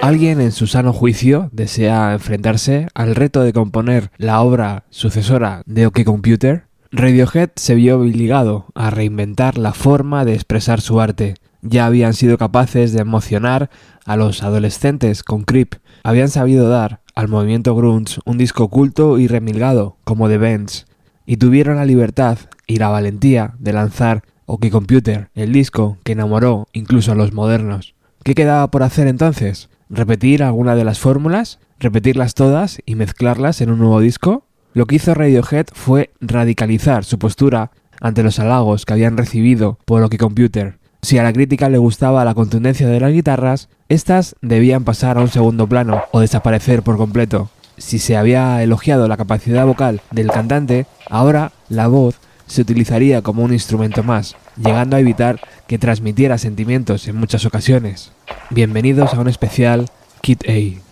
Alguien 0.00 0.40
en 0.40 0.50
su 0.50 0.66
sano 0.66 0.94
juicio 0.94 1.50
desea 1.52 2.14
enfrentarse 2.14 2.88
al 2.94 3.14
reto 3.14 3.42
de 3.42 3.52
componer 3.52 4.10
la 4.16 4.40
obra 4.40 4.84
sucesora 4.88 5.62
de 5.66 5.86
OK 5.86 6.04
Computer. 6.04 6.64
Radiohead 6.90 7.50
se 7.56 7.74
vio 7.74 7.98
obligado 7.98 8.66
a 8.74 8.88
reinventar 8.90 9.58
la 9.58 9.74
forma 9.74 10.24
de 10.24 10.34
expresar 10.34 10.80
su 10.80 11.02
arte. 11.02 11.34
Ya 11.60 11.84
habían 11.84 12.14
sido 12.14 12.38
capaces 12.38 12.92
de 12.92 13.00
emocionar 13.00 13.68
a 14.06 14.16
los 14.16 14.42
adolescentes 14.42 15.22
con 15.22 15.44
Creep. 15.44 15.74
Habían 16.02 16.30
sabido 16.30 16.70
dar 16.70 17.00
al 17.14 17.28
movimiento 17.28 17.74
grunge 17.74 18.20
un 18.24 18.38
disco 18.38 18.64
oculto 18.64 19.18
y 19.18 19.28
remilgado 19.28 19.96
como 20.04 20.28
The 20.28 20.38
Bends. 20.38 20.86
Y 21.26 21.36
tuvieron 21.36 21.76
la 21.76 21.84
libertad 21.84 22.38
y 22.66 22.76
la 22.76 22.88
valentía 22.88 23.54
de 23.58 23.74
lanzar 23.74 24.22
OK 24.46 24.70
Computer, 24.70 25.28
el 25.34 25.52
disco 25.52 25.98
que 26.04 26.12
enamoró 26.12 26.68
incluso 26.72 27.12
a 27.12 27.14
los 27.14 27.32
modernos. 27.32 27.94
¿Qué 28.24 28.36
quedaba 28.36 28.70
por 28.70 28.84
hacer 28.84 29.08
entonces? 29.08 29.68
¿Repetir 29.90 30.44
alguna 30.44 30.76
de 30.76 30.84
las 30.84 31.00
fórmulas? 31.00 31.58
¿Repetirlas 31.80 32.34
todas 32.34 32.80
y 32.86 32.94
mezclarlas 32.94 33.60
en 33.60 33.70
un 33.70 33.80
nuevo 33.80 33.98
disco? 33.98 34.46
Lo 34.74 34.86
que 34.86 34.94
hizo 34.94 35.12
Radiohead 35.12 35.66
fue 35.72 36.10
radicalizar 36.20 37.04
su 37.04 37.18
postura 37.18 37.72
ante 38.00 38.22
los 38.22 38.38
halagos 38.38 38.86
que 38.86 38.92
habían 38.92 39.16
recibido 39.16 39.76
por 39.84 40.04
OK 40.04 40.16
Computer. 40.18 40.78
Si 41.02 41.18
a 41.18 41.24
la 41.24 41.32
crítica 41.32 41.68
le 41.68 41.78
gustaba 41.78 42.24
la 42.24 42.34
contundencia 42.34 42.86
de 42.86 43.00
las 43.00 43.12
guitarras, 43.12 43.68
estas 43.88 44.36
debían 44.40 44.84
pasar 44.84 45.18
a 45.18 45.20
un 45.20 45.28
segundo 45.28 45.66
plano 45.66 46.02
o 46.12 46.20
desaparecer 46.20 46.84
por 46.84 46.96
completo. 46.96 47.50
Si 47.76 47.98
se 47.98 48.16
había 48.16 48.62
elogiado 48.62 49.08
la 49.08 49.16
capacidad 49.16 49.66
vocal 49.66 50.00
del 50.12 50.30
cantante, 50.30 50.86
ahora 51.10 51.50
la 51.68 51.88
voz 51.88 52.20
se 52.46 52.62
utilizaría 52.62 53.22
como 53.22 53.42
un 53.42 53.52
instrumento 53.52 54.02
más, 54.02 54.36
llegando 54.56 54.96
a 54.96 55.00
evitar 55.00 55.40
que 55.66 55.78
transmitiera 55.78 56.38
sentimientos 56.38 57.08
en 57.08 57.16
muchas 57.16 57.44
ocasiones. 57.46 58.12
Bienvenidos 58.50 59.14
a 59.14 59.20
un 59.20 59.28
especial 59.28 59.88
Kit 60.20 60.44
A. 60.48 60.91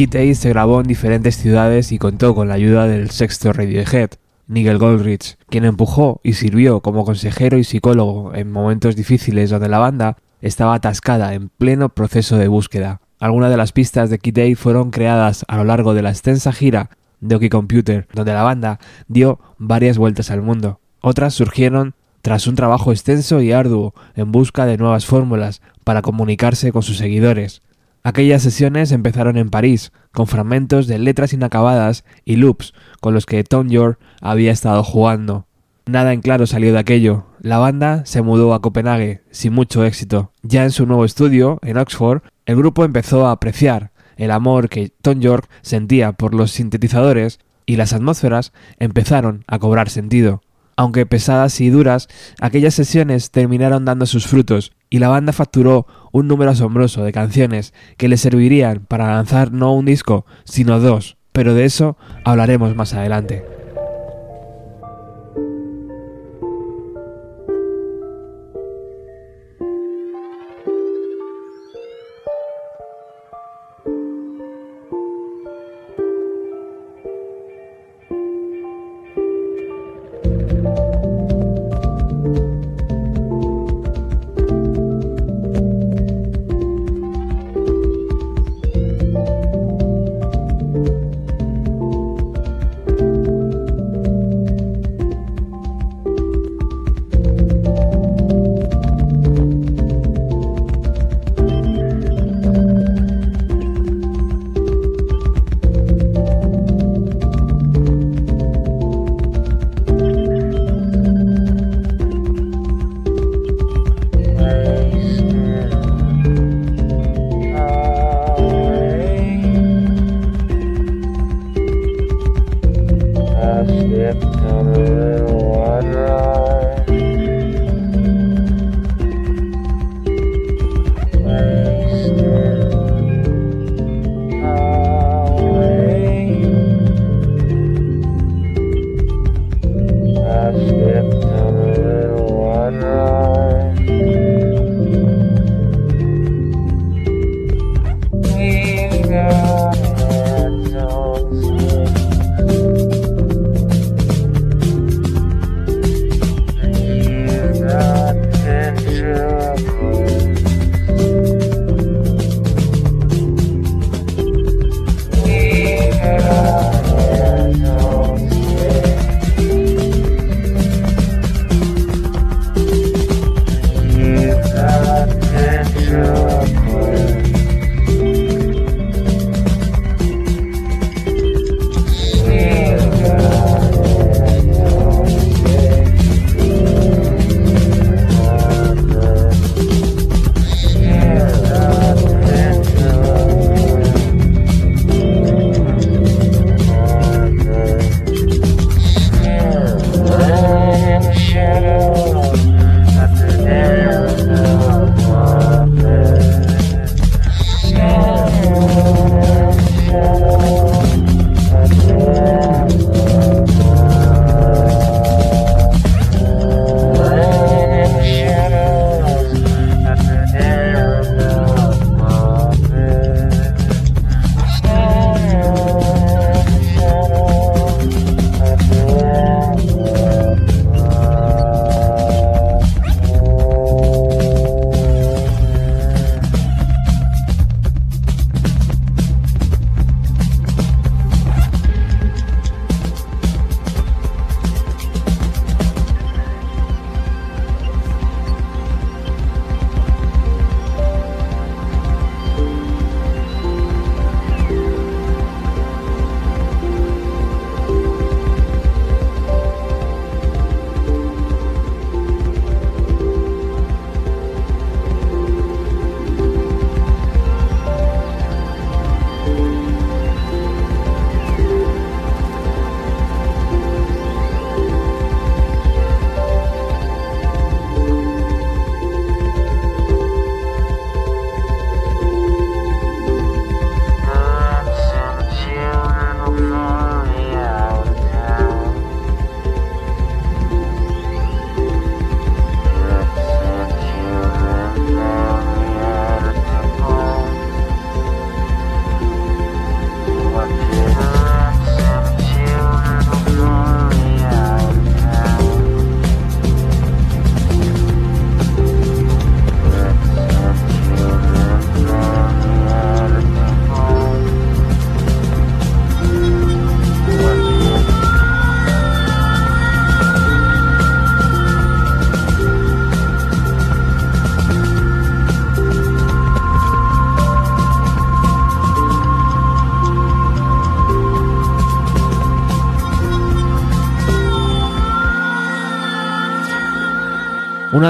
Kid 0.00 0.16
A 0.16 0.34
se 0.34 0.48
grabó 0.48 0.80
en 0.80 0.86
diferentes 0.86 1.36
ciudades 1.36 1.92
y 1.92 1.98
contó 1.98 2.34
con 2.34 2.48
la 2.48 2.54
ayuda 2.54 2.86
del 2.86 3.10
sexto 3.10 3.52
Radiohead, 3.52 4.12
Nigel 4.46 4.78
Goldrich, 4.78 5.36
quien 5.50 5.66
empujó 5.66 6.22
y 6.24 6.32
sirvió 6.32 6.80
como 6.80 7.04
consejero 7.04 7.58
y 7.58 7.64
psicólogo 7.64 8.34
en 8.34 8.50
momentos 8.50 8.96
difíciles 8.96 9.50
donde 9.50 9.68
la 9.68 9.78
banda 9.78 10.16
estaba 10.40 10.72
atascada 10.72 11.34
en 11.34 11.50
pleno 11.50 11.90
proceso 11.90 12.38
de 12.38 12.48
búsqueda. 12.48 13.02
Algunas 13.18 13.50
de 13.50 13.58
las 13.58 13.72
pistas 13.72 14.08
de 14.08 14.18
Kid 14.18 14.38
A 14.38 14.56
fueron 14.56 14.90
creadas 14.90 15.44
a 15.48 15.58
lo 15.58 15.64
largo 15.64 15.92
de 15.92 16.00
la 16.00 16.08
extensa 16.08 16.50
gira 16.50 16.88
de 17.20 17.34
OK 17.34 17.50
Computer, 17.50 18.08
donde 18.14 18.32
la 18.32 18.42
banda 18.42 18.80
dio 19.06 19.38
varias 19.58 19.98
vueltas 19.98 20.30
al 20.30 20.40
mundo. 20.40 20.80
Otras 21.02 21.34
surgieron 21.34 21.94
tras 22.22 22.46
un 22.46 22.54
trabajo 22.54 22.90
extenso 22.90 23.42
y 23.42 23.52
arduo 23.52 23.92
en 24.14 24.32
busca 24.32 24.64
de 24.64 24.78
nuevas 24.78 25.04
fórmulas 25.04 25.60
para 25.84 26.00
comunicarse 26.00 26.72
con 26.72 26.82
sus 26.82 26.96
seguidores. 26.96 27.60
Aquellas 28.02 28.42
sesiones 28.42 28.92
empezaron 28.92 29.36
en 29.36 29.50
París, 29.50 29.92
con 30.12 30.26
fragmentos 30.26 30.86
de 30.86 30.98
letras 30.98 31.32
inacabadas 31.32 32.04
y 32.24 32.36
loops 32.36 32.72
con 33.00 33.12
los 33.12 33.26
que 33.26 33.44
Tom 33.44 33.68
York 33.68 33.98
había 34.22 34.52
estado 34.52 34.82
jugando. 34.82 35.46
Nada 35.86 36.12
en 36.12 36.20
claro 36.20 36.46
salió 36.46 36.72
de 36.72 36.78
aquello. 36.78 37.26
La 37.40 37.58
banda 37.58 38.06
se 38.06 38.22
mudó 38.22 38.54
a 38.54 38.60
Copenhague, 38.60 39.22
sin 39.30 39.52
mucho 39.52 39.84
éxito. 39.84 40.32
Ya 40.42 40.64
en 40.64 40.70
su 40.70 40.86
nuevo 40.86 41.04
estudio, 41.04 41.58
en 41.62 41.76
Oxford, 41.76 42.22
el 42.46 42.56
grupo 42.56 42.84
empezó 42.84 43.26
a 43.26 43.32
apreciar 43.32 43.90
el 44.16 44.30
amor 44.30 44.68
que 44.68 44.92
Tom 45.02 45.20
York 45.20 45.48
sentía 45.62 46.12
por 46.12 46.34
los 46.34 46.52
sintetizadores 46.52 47.40
y 47.66 47.76
las 47.76 47.92
atmósferas 47.92 48.52
empezaron 48.78 49.44
a 49.46 49.58
cobrar 49.58 49.88
sentido. 49.88 50.42
Aunque 50.76 51.06
pesadas 51.06 51.60
y 51.60 51.70
duras, 51.70 52.08
aquellas 52.40 52.74
sesiones 52.74 53.30
terminaron 53.30 53.84
dando 53.84 54.06
sus 54.06 54.26
frutos 54.26 54.72
y 54.90 54.98
la 54.98 55.08
banda 55.08 55.32
facturó 55.32 55.86
un 56.12 56.28
número 56.28 56.50
asombroso 56.50 57.04
de 57.04 57.12
canciones 57.12 57.74
que 57.96 58.08
le 58.08 58.16
servirían 58.16 58.84
para 58.86 59.14
lanzar 59.14 59.52
no 59.52 59.74
un 59.74 59.84
disco, 59.84 60.26
sino 60.44 60.80
dos, 60.80 61.16
pero 61.32 61.54
de 61.54 61.64
eso 61.64 61.96
hablaremos 62.24 62.74
más 62.74 62.94
adelante. 62.94 63.59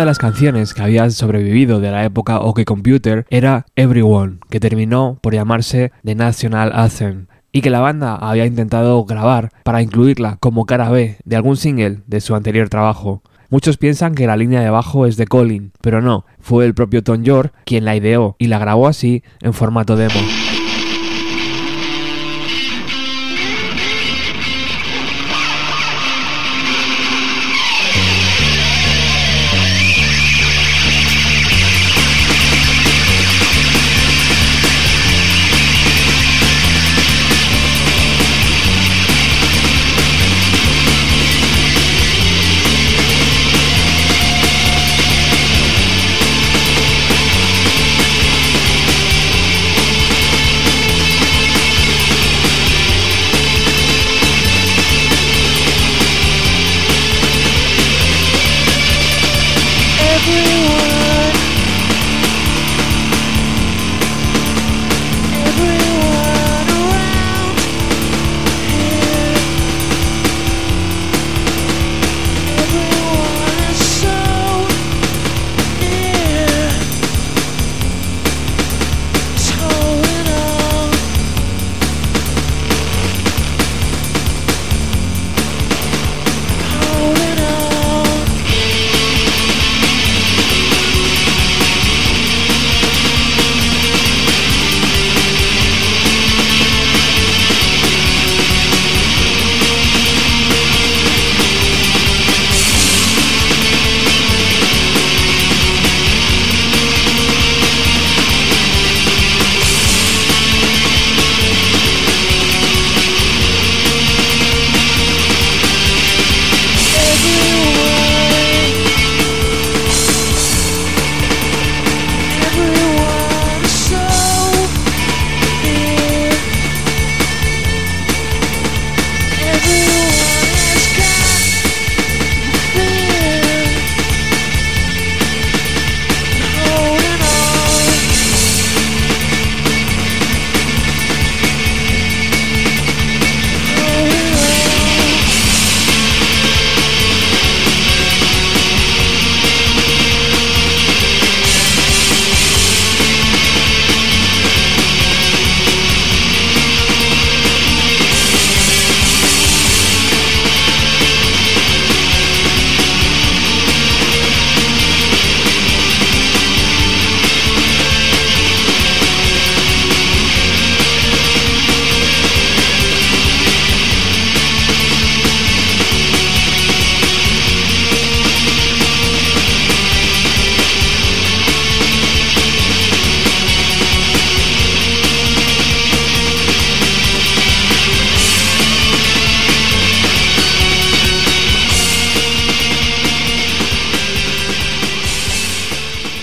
Una 0.01 0.07
de 0.07 0.13
las 0.13 0.19
canciones 0.19 0.73
que 0.73 0.81
había 0.81 1.11
sobrevivido 1.11 1.79
de 1.79 1.91
la 1.91 2.07
época 2.07 2.41
OK 2.41 2.65
Computer 2.65 3.27
era 3.29 3.67
Everyone, 3.77 4.39
que 4.49 4.59
terminó 4.59 5.19
por 5.21 5.35
llamarse 5.35 5.93
The 6.03 6.15
National 6.15 6.73
Anthem, 6.75 7.27
y 7.53 7.61
que 7.61 7.69
la 7.69 7.81
banda 7.81 8.15
había 8.15 8.47
intentado 8.47 9.05
grabar 9.05 9.51
para 9.63 9.83
incluirla 9.83 10.39
como 10.41 10.65
cara 10.65 10.89
B 10.89 11.19
de 11.23 11.37
algún 11.37 11.59
single 11.59 11.99
de 12.07 12.23
su 12.23 12.35
anterior 12.35 12.71
trabajo. 12.71 13.23
Muchos 13.51 13.77
piensan 13.77 14.15
que 14.15 14.27
la 14.27 14.39
línea 14.39 14.63
de 14.63 14.71
bajo 14.71 15.05
es 15.05 15.19
de 15.19 15.27
Colin, 15.27 15.73
pero 15.83 16.01
no, 16.01 16.25
fue 16.39 16.65
el 16.65 16.73
propio 16.73 17.03
Tom 17.03 17.23
York 17.23 17.53
quien 17.67 17.85
la 17.85 17.95
ideó 17.95 18.37
y 18.39 18.47
la 18.47 18.59
grabó 18.59 18.89
así 18.89 19.23
en 19.43 19.53
formato 19.53 19.97
demo. 19.97 20.19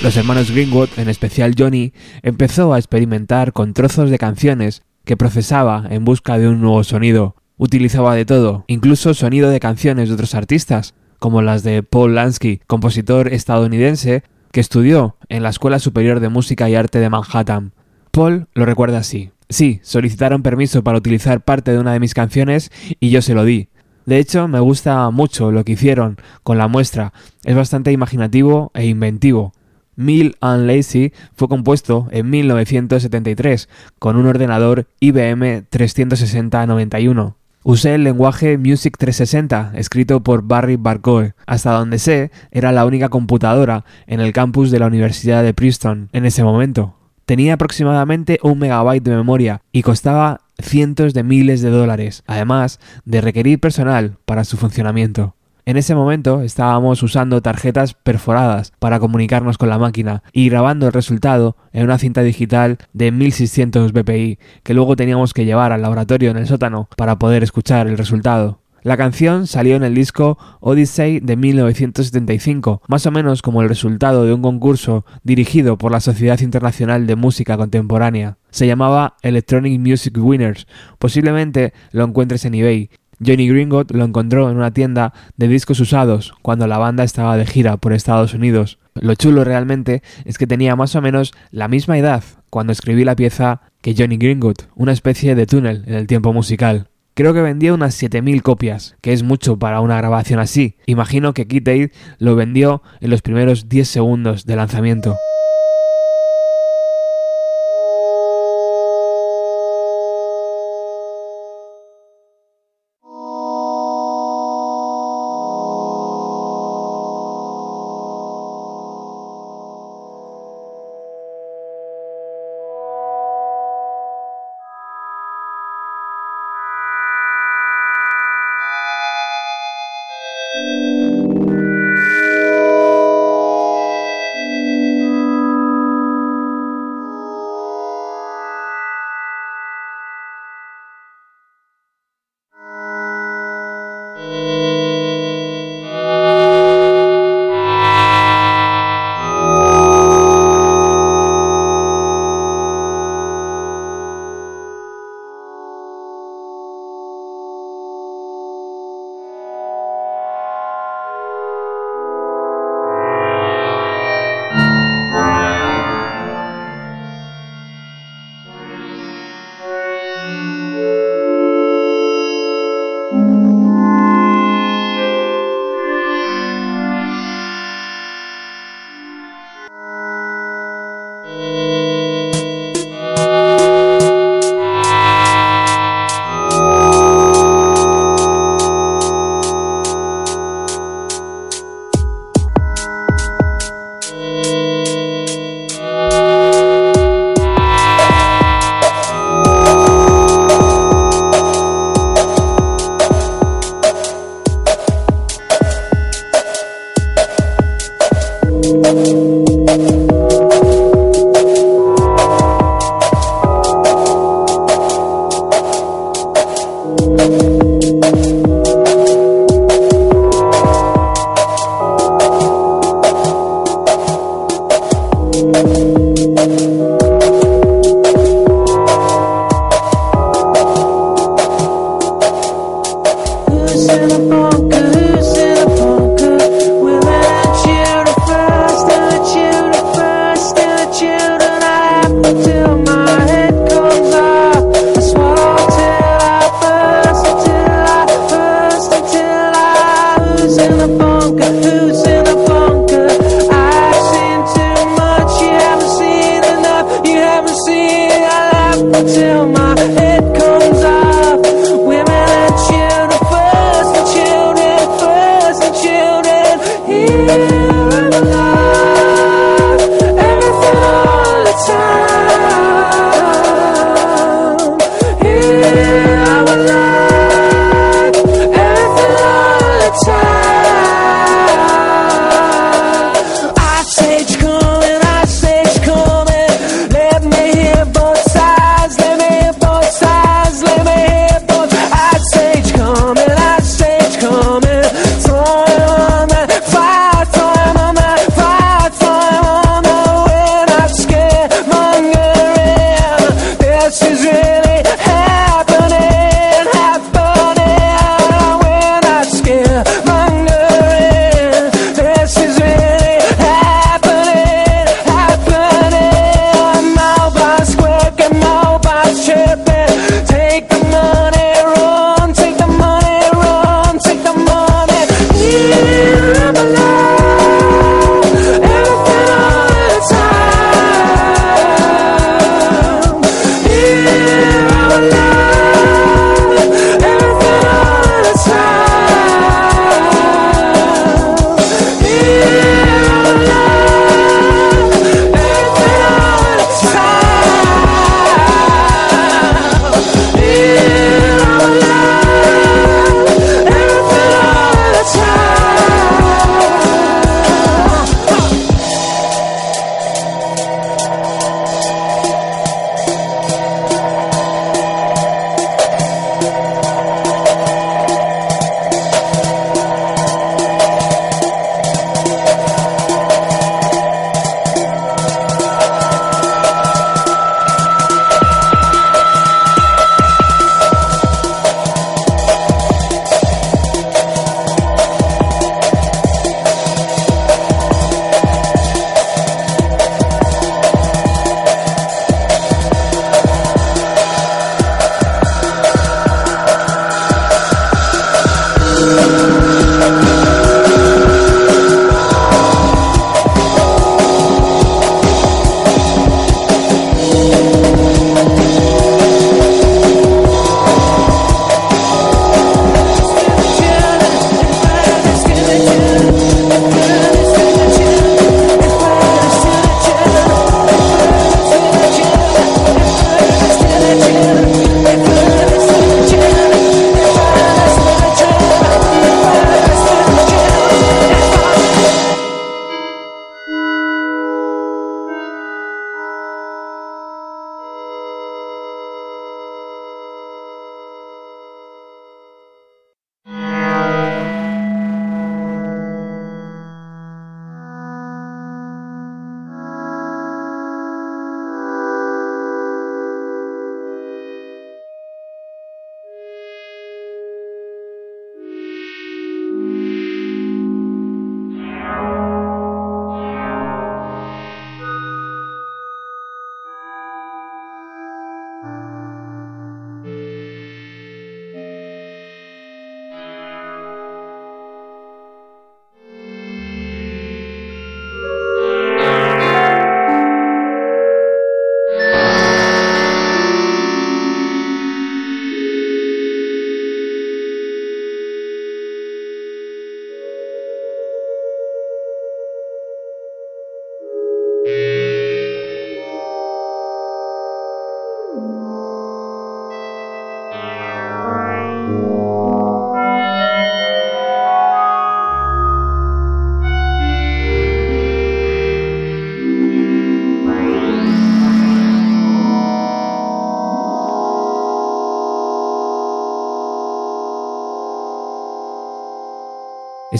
Los 0.07 0.15
hermanos 0.15 0.51
Greenwood, 0.51 0.87
en 0.95 1.09
especial 1.09 1.53
Johnny, 1.57 1.91
empezó 2.21 2.73
a 2.73 2.77
experimentar 2.77 3.51
con 3.51 3.73
trozos 3.73 4.09
de 4.09 4.17
canciones 4.17 4.81
que 5.03 5.17
procesaba 5.17 5.83
en 5.89 6.05
busca 6.05 6.37
de 6.37 6.47
un 6.47 6.61
nuevo 6.61 6.81
sonido. 6.85 7.35
Utilizaba 7.57 8.15
de 8.15 8.23
todo, 8.23 8.63
incluso 8.67 9.13
sonido 9.13 9.49
de 9.49 9.59
canciones 9.59 10.07
de 10.07 10.13
otros 10.13 10.33
artistas, 10.33 10.93
como 11.19 11.41
las 11.41 11.63
de 11.63 11.83
Paul 11.83 12.15
Lansky, 12.15 12.61
compositor 12.67 13.33
estadounidense 13.33 14.23
que 14.53 14.61
estudió 14.61 15.17
en 15.27 15.43
la 15.43 15.49
Escuela 15.49 15.77
Superior 15.77 16.21
de 16.21 16.29
Música 16.29 16.69
y 16.69 16.75
Arte 16.75 16.99
de 16.99 17.09
Manhattan. 17.09 17.73
Paul 18.11 18.47
lo 18.53 18.65
recuerda 18.65 18.99
así. 18.99 19.31
Sí, 19.49 19.81
solicitaron 19.83 20.41
permiso 20.41 20.85
para 20.85 20.99
utilizar 20.99 21.43
parte 21.43 21.73
de 21.73 21.79
una 21.79 21.91
de 21.91 21.99
mis 21.99 22.13
canciones 22.13 22.71
y 23.01 23.09
yo 23.09 23.21
se 23.21 23.33
lo 23.33 23.43
di. 23.43 23.67
De 24.05 24.19
hecho, 24.19 24.47
me 24.47 24.61
gusta 24.61 25.09
mucho 25.09 25.51
lo 25.51 25.65
que 25.65 25.73
hicieron 25.73 26.15
con 26.43 26.57
la 26.57 26.69
muestra. 26.69 27.11
Es 27.43 27.57
bastante 27.57 27.91
imaginativo 27.91 28.71
e 28.73 28.85
inventivo. 28.85 29.51
Mill 29.97 30.37
and 30.39 30.67
Lazy 30.67 31.11
fue 31.33 31.49
compuesto 31.49 32.07
en 32.11 32.29
1973 32.29 33.67
con 33.99 34.15
un 34.15 34.27
ordenador 34.27 34.87
IBM 35.01 35.65
360-91. 35.69 37.33
Usé 37.63 37.95
el 37.95 38.05
lenguaje 38.05 38.57
Music 38.57 38.95
360, 38.97 39.73
escrito 39.75 40.23
por 40.23 40.43
Barry 40.43 40.77
Barcoe. 40.77 41.33
Hasta 41.45 41.71
donde 41.71 41.99
sé, 41.99 42.31
era 42.51 42.71
la 42.71 42.85
única 42.85 43.09
computadora 43.09 43.83
en 44.05 44.21
el 44.21 44.31
campus 44.31 44.71
de 44.71 44.79
la 44.79 44.87
Universidad 44.87 45.43
de 45.43 45.53
Princeton 45.53 46.07
en 46.13 46.25
ese 46.25 46.43
momento. 46.43 46.95
Tenía 47.25 47.55
aproximadamente 47.55 48.39
un 48.41 48.59
megabyte 48.59 49.03
de 49.03 49.15
memoria 49.15 49.61
y 49.73 49.81
costaba 49.81 50.41
cientos 50.59 51.13
de 51.13 51.23
miles 51.23 51.61
de 51.61 51.69
dólares, 51.69 52.23
además 52.25 52.79
de 53.03 53.19
requerir 53.19 53.59
personal 53.59 54.15
para 54.25 54.45
su 54.45 54.55
funcionamiento. 54.55 55.35
En 55.67 55.75
ese 55.75 55.95
momento 55.95 56.43
estábamos 56.43 57.03
usando 57.03 57.41
tarjetas 57.41 57.93
perforadas 57.93 58.71
para 58.79 59.01
comunicarnos 59.01 59.57
con 59.57 59.67
la 59.67 59.77
máquina 59.77 60.23
y 60.31 60.47
grabando 60.47 60.87
el 60.87 60.93
resultado 60.93 61.57
en 61.73 61.83
una 61.83 61.97
cinta 61.97 62.23
digital 62.23 62.77
de 62.93 63.11
1600 63.11 63.91
bpi 63.91 64.39
que 64.63 64.73
luego 64.73 64.95
teníamos 64.95 65.33
que 65.33 65.43
llevar 65.43 65.73
al 65.73 65.81
laboratorio 65.81 66.31
en 66.31 66.37
el 66.37 66.47
sótano 66.47 66.87
para 66.95 67.19
poder 67.19 67.43
escuchar 67.43 67.87
el 67.87 67.97
resultado. 67.97 68.61
La 68.81 68.95
canción 68.95 69.45
salió 69.45 69.75
en 69.75 69.83
el 69.83 69.93
disco 69.93 70.37
Odyssey 70.61 71.19
de 71.19 71.35
1975, 71.35 72.81
más 72.87 73.05
o 73.05 73.11
menos 73.11 73.41
como 73.41 73.61
el 73.61 73.67
resultado 73.67 74.23
de 74.23 74.31
un 74.31 74.41
concurso 74.41 75.05
dirigido 75.23 75.77
por 75.77 75.91
la 75.91 75.99
Sociedad 75.99 76.39
Internacional 76.39 77.07
de 77.07 77.17
Música 77.17 77.57
Contemporánea. 77.57 78.37
Se 78.51 78.67
llamaba 78.67 79.17
Electronic 79.21 79.81
Music 79.81 80.17
Winners. 80.17 80.65
Posiblemente 80.97 81.73
lo 81.91 82.05
encuentres 82.05 82.45
en 82.45 82.55
eBay 82.55 82.89
Johnny 83.25 83.47
Gringot 83.47 83.91
lo 83.91 84.05
encontró 84.05 84.49
en 84.49 84.57
una 84.57 84.71
tienda 84.71 85.13
de 85.37 85.47
discos 85.47 85.79
usados 85.79 86.33
cuando 86.41 86.67
la 86.67 86.77
banda 86.77 87.03
estaba 87.03 87.37
de 87.37 87.45
gira 87.45 87.77
por 87.77 87.93
Estados 87.93 88.33
Unidos. 88.33 88.79
Lo 88.95 89.15
chulo 89.15 89.43
realmente 89.43 90.03
es 90.25 90.37
que 90.37 90.47
tenía 90.47 90.75
más 90.75 90.95
o 90.95 91.01
menos 91.01 91.33
la 91.51 91.67
misma 91.67 91.97
edad 91.97 92.23
cuando 92.49 92.73
escribí 92.73 93.03
la 93.03 93.15
pieza 93.15 93.61
que 93.81 93.95
Johnny 93.97 94.17
Gringot, 94.17 94.69
una 94.75 94.91
especie 94.91 95.35
de 95.35 95.45
túnel 95.45 95.83
en 95.87 95.95
el 95.95 96.07
tiempo 96.07 96.33
musical. 96.33 96.89
Creo 97.13 97.33
que 97.33 97.41
vendía 97.41 97.73
unas 97.73 97.95
7000 97.95 98.43
copias, 98.43 98.95
que 99.01 99.11
es 99.11 99.23
mucho 99.23 99.57
para 99.57 99.81
una 99.81 99.97
grabación 99.97 100.39
así. 100.39 100.75
Imagino 100.85 101.33
que 101.33 101.47
Kid 101.47 101.67
Aid 101.67 101.89
lo 102.19 102.35
vendió 102.35 102.83
en 103.01 103.09
los 103.09 103.23
primeros 103.23 103.69
10 103.69 103.87
segundos 103.87 104.45
de 104.45 104.55
lanzamiento. 104.55 105.17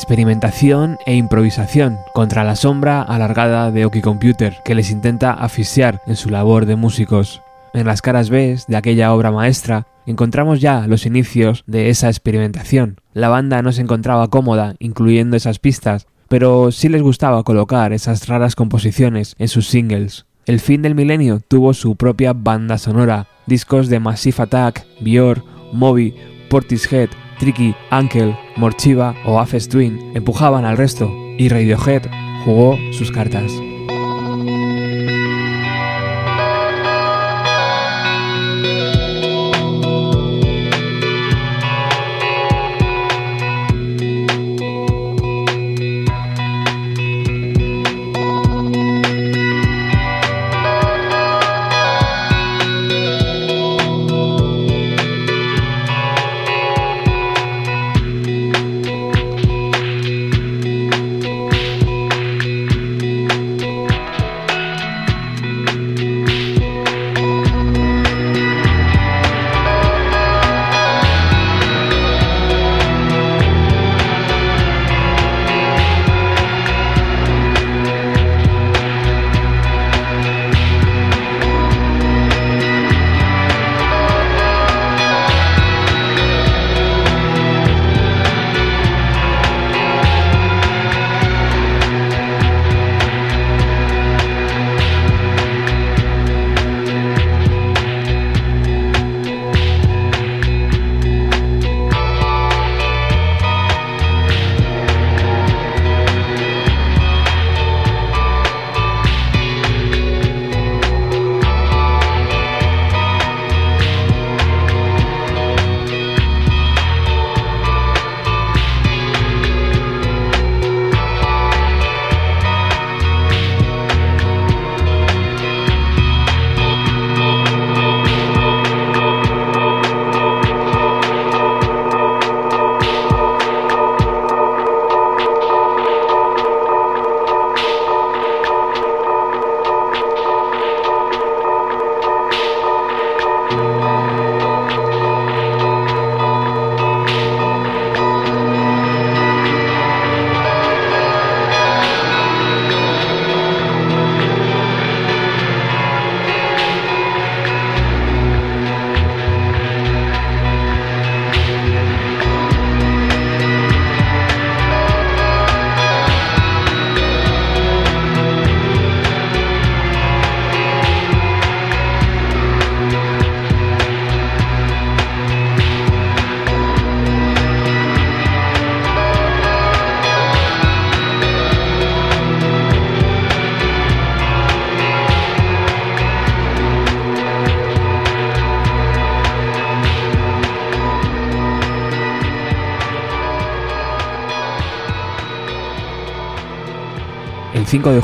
Experimentación 0.07 0.99
e 1.05 1.15
improvisación 1.15 1.99
contra 2.13 2.43
la 2.43 2.55
sombra 2.55 3.01
alargada 3.01 3.71
de 3.71 3.85
Oki 3.85 4.01
Computer 4.01 4.61
que 4.63 4.73
les 4.73 4.89
intenta 4.89 5.33
asfixiar 5.33 6.01
en 6.05 6.15
su 6.15 6.29
labor 6.29 6.65
de 6.65 6.75
músicos. 6.75 7.41
En 7.77 7.85
las 7.85 8.01
caras 8.01 8.31
B 8.31 8.57
de 8.67 8.75
aquella 8.75 9.13
obra 9.13 9.31
maestra 9.31 9.85
encontramos 10.07 10.59
ya 10.59 10.87
los 10.87 11.05
inicios 11.05 11.63
de 11.67 11.89
esa 11.89 12.07
experimentación. 12.07 12.99
La 13.13 13.29
banda 13.29 13.61
no 13.61 13.71
se 13.71 13.83
encontraba 13.83 14.31
cómoda 14.31 14.73
incluyendo 14.79 15.37
esas 15.37 15.59
pistas, 15.59 16.07
pero 16.27 16.71
sí 16.71 16.89
les 16.89 17.03
gustaba 17.03 17.43
colocar 17.43 17.93
esas 17.93 18.27
raras 18.27 18.55
composiciones 18.55 19.35
en 19.37 19.47
sus 19.47 19.67
singles. 19.67 20.25
El 20.47 20.59
fin 20.59 20.81
del 20.81 20.95
milenio 20.95 21.39
tuvo 21.47 21.75
su 21.75 21.95
propia 21.95 22.33
banda 22.33 22.79
sonora, 22.79 23.27
discos 23.45 23.89
de 23.89 23.99
Massive 23.99 24.41
Attack, 24.41 24.83
Bior, 24.99 25.43
Moby, 25.71 26.15
Portishead, 26.49 27.09
Tricky, 27.37 27.75
Uncle, 27.91 28.35
Morchiva 28.55 29.13
o 29.23 29.39
Afes 29.39 29.69
Twin 29.69 29.99
empujaban 30.15 30.65
al 30.65 30.77
resto 30.77 31.13
y 31.37 31.47
Radiohead 31.47 32.09
jugó 32.43 32.75
sus 32.91 33.11
cartas. 33.11 33.51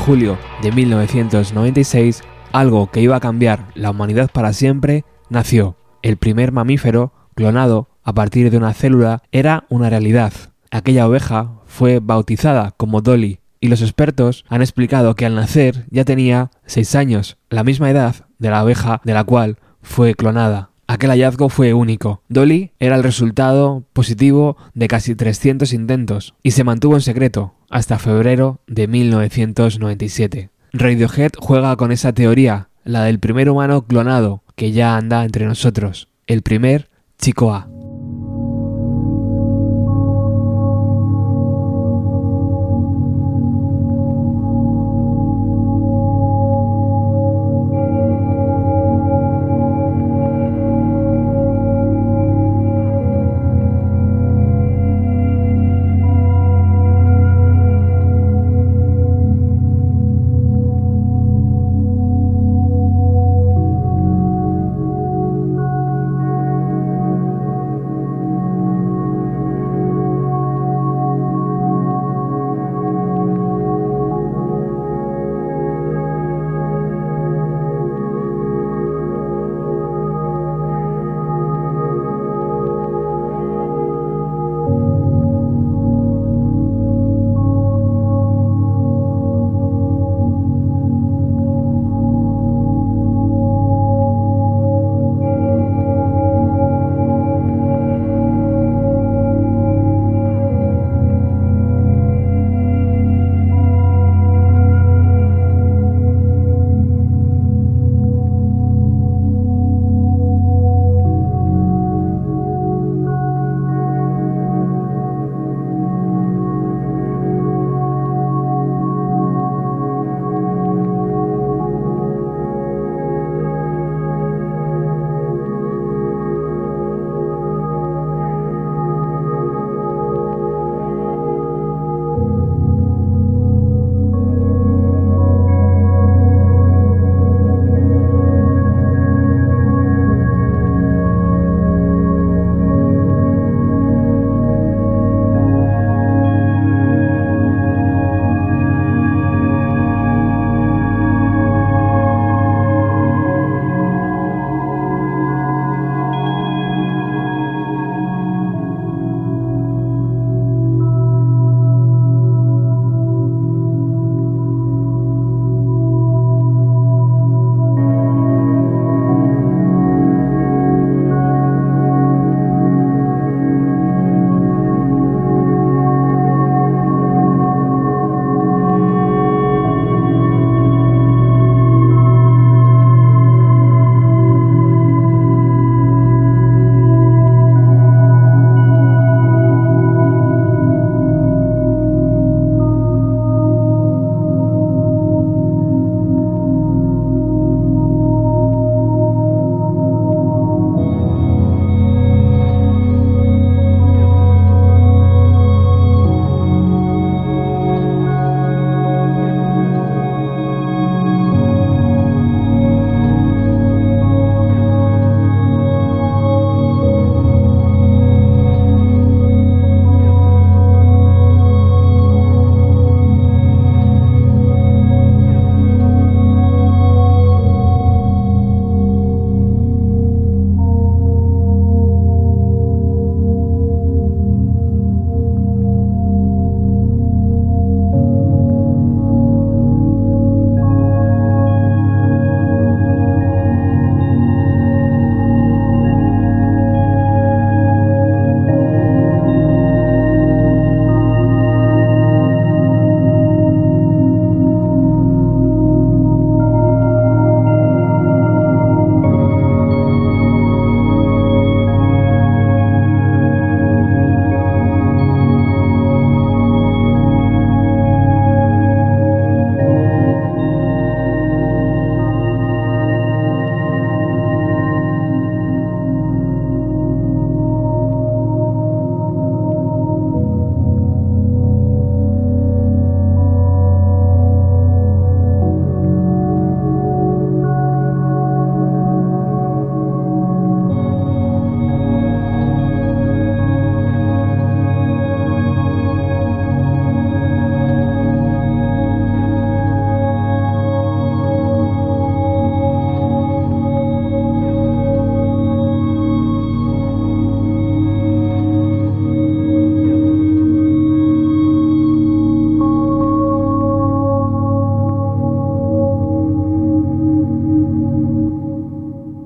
Julio 0.04 0.36
de 0.60 0.70
1996, 0.70 2.22
algo 2.52 2.90
que 2.90 3.00
iba 3.00 3.16
a 3.16 3.20
cambiar 3.20 3.68
la 3.74 3.90
humanidad 3.90 4.30
para 4.30 4.52
siempre, 4.52 5.06
nació. 5.30 5.78
El 6.02 6.18
primer 6.18 6.52
mamífero 6.52 7.14
clonado 7.34 7.88
a 8.02 8.12
partir 8.12 8.50
de 8.50 8.58
una 8.58 8.74
célula 8.74 9.22
era 9.32 9.64
una 9.70 9.88
realidad. 9.88 10.34
Aquella 10.70 11.08
oveja 11.08 11.52
fue 11.64 12.00
bautizada 12.00 12.74
como 12.76 13.00
Dolly 13.00 13.40
y 13.60 13.68
los 13.68 13.80
expertos 13.80 14.44
han 14.50 14.60
explicado 14.60 15.14
que 15.14 15.24
al 15.24 15.36
nacer 15.36 15.86
ya 15.90 16.04
tenía 16.04 16.50
6 16.66 16.96
años, 16.96 17.38
la 17.48 17.64
misma 17.64 17.88
edad 17.88 18.26
de 18.38 18.50
la 18.50 18.62
oveja 18.62 19.00
de 19.04 19.14
la 19.14 19.24
cual 19.24 19.56
fue 19.80 20.14
clonada. 20.14 20.68
Aquel 20.86 21.10
hallazgo 21.10 21.48
fue 21.48 21.72
único. 21.72 22.22
Dolly 22.28 22.72
era 22.78 22.96
el 22.96 23.02
resultado 23.02 23.84
positivo 23.92 24.56
de 24.74 24.88
casi 24.88 25.14
300 25.14 25.72
intentos 25.72 26.34
y 26.42 26.50
se 26.50 26.64
mantuvo 26.64 26.94
en 26.94 27.00
secreto 27.00 27.54
hasta 27.70 27.98
febrero 27.98 28.60
de 28.66 28.86
1997. 28.86 30.50
Radiohead 30.72 31.32
juega 31.38 31.76
con 31.76 31.92
esa 31.92 32.12
teoría, 32.12 32.68
la 32.84 33.04
del 33.04 33.18
primer 33.18 33.48
humano 33.48 33.86
clonado 33.86 34.42
que 34.54 34.72
ya 34.72 34.96
anda 34.96 35.24
entre 35.24 35.46
nosotros, 35.46 36.08
el 36.26 36.42
primer 36.42 36.90
chico 37.18 37.54
A. 37.54 37.73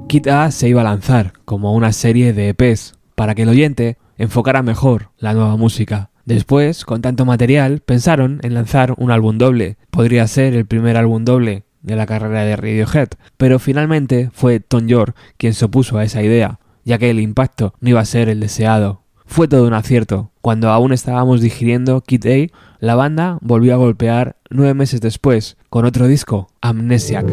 Kit 0.08 0.26
A 0.28 0.50
se 0.50 0.70
iba 0.70 0.80
a 0.80 0.84
lanzar 0.84 1.34
como 1.44 1.74
una 1.74 1.92
serie 1.92 2.32
de 2.32 2.48
EPs 2.48 2.94
para 3.14 3.34
que 3.34 3.42
el 3.42 3.50
oyente 3.50 3.98
enfocara 4.16 4.62
mejor 4.62 5.10
la 5.18 5.34
nueva 5.34 5.56
música. 5.58 6.08
Después, 6.24 6.86
con 6.86 7.02
tanto 7.02 7.26
material, 7.26 7.80
pensaron 7.80 8.40
en 8.42 8.54
lanzar 8.54 8.94
un 8.96 9.10
álbum 9.10 9.36
doble. 9.36 9.76
Podría 9.90 10.26
ser 10.26 10.54
el 10.54 10.64
primer 10.64 10.96
álbum 10.96 11.26
doble 11.26 11.64
de 11.82 11.94
la 11.94 12.06
carrera 12.06 12.44
de 12.44 12.56
Radiohead, 12.56 13.08
pero 13.36 13.58
finalmente 13.58 14.30
fue 14.32 14.60
Tom 14.60 14.86
York 14.86 15.14
quien 15.36 15.52
se 15.52 15.66
opuso 15.66 15.98
a 15.98 16.04
esa 16.04 16.22
idea, 16.22 16.58
ya 16.84 16.96
que 16.96 17.10
el 17.10 17.20
impacto 17.20 17.74
no 17.80 17.90
iba 17.90 18.00
a 18.00 18.06
ser 18.06 18.30
el 18.30 18.40
deseado. 18.40 19.02
Fue 19.26 19.46
todo 19.46 19.66
un 19.66 19.74
acierto. 19.74 20.30
Cuando 20.40 20.70
aún 20.70 20.94
estábamos 20.94 21.42
digiriendo 21.42 22.00
Kid 22.00 22.26
A, 22.26 22.46
la 22.80 22.94
banda 22.94 23.36
volvió 23.42 23.74
a 23.74 23.78
golpear 23.78 24.36
nueve 24.48 24.72
meses 24.72 25.02
después 25.02 25.58
con 25.68 25.84
otro 25.84 26.06
disco, 26.06 26.48
Amnesiac. 26.62 27.26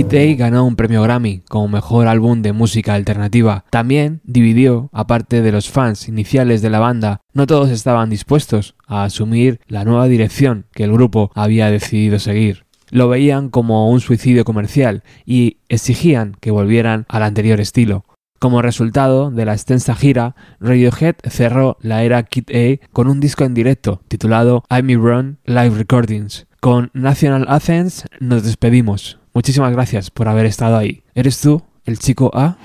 Kid 0.00 0.14
A 0.14 0.34
ganó 0.34 0.64
un 0.64 0.76
premio 0.76 1.02
Grammy 1.02 1.42
como 1.46 1.68
mejor 1.68 2.06
álbum 2.06 2.40
de 2.40 2.54
música 2.54 2.94
alternativa. 2.94 3.66
También 3.68 4.22
dividió, 4.24 4.88
aparte 4.94 5.42
de 5.42 5.52
los 5.52 5.68
fans 5.68 6.08
iniciales 6.08 6.62
de 6.62 6.70
la 6.70 6.78
banda, 6.78 7.20
no 7.34 7.46
todos 7.46 7.68
estaban 7.68 8.08
dispuestos 8.08 8.76
a 8.86 9.04
asumir 9.04 9.60
la 9.68 9.84
nueva 9.84 10.06
dirección 10.08 10.64
que 10.72 10.84
el 10.84 10.92
grupo 10.92 11.30
había 11.34 11.70
decidido 11.70 12.18
seguir. 12.18 12.64
Lo 12.88 13.10
veían 13.10 13.50
como 13.50 13.90
un 13.90 14.00
suicidio 14.00 14.46
comercial 14.46 15.02
y 15.26 15.58
exigían 15.68 16.34
que 16.40 16.50
volvieran 16.50 17.04
al 17.10 17.22
anterior 17.22 17.60
estilo. 17.60 18.06
Como 18.38 18.62
resultado 18.62 19.30
de 19.30 19.44
la 19.44 19.52
extensa 19.52 19.94
gira, 19.94 20.34
Radiohead 20.60 21.16
cerró 21.28 21.76
la 21.82 22.04
era 22.04 22.22
Kid 22.22 22.48
A 22.54 22.88
con 22.94 23.06
un 23.06 23.20
disco 23.20 23.44
en 23.44 23.52
directo 23.52 24.00
titulado 24.08 24.64
I'm 24.70 24.88
Run 24.94 25.40
Live 25.44 25.76
Recordings. 25.76 26.46
Con 26.58 26.90
National 26.94 27.44
Athens 27.48 28.06
nos 28.18 28.44
despedimos. 28.44 29.19
Muchísimas 29.32 29.72
gracias 29.72 30.10
por 30.10 30.28
haber 30.28 30.46
estado 30.46 30.76
ahí. 30.76 31.02
¿Eres 31.14 31.40
tú 31.40 31.62
el 31.84 31.98
chico 31.98 32.30
A? 32.34 32.56